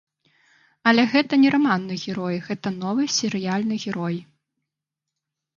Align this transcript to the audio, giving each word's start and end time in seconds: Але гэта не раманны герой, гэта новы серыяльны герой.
Але 0.91 1.03
гэта 1.13 1.33
не 1.43 1.51
раманны 1.57 1.95
герой, 2.05 2.39
гэта 2.47 2.67
новы 2.81 3.03
серыяльны 3.17 3.75
герой. 3.85 4.19